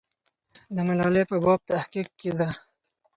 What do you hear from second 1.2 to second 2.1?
په باب تحقیق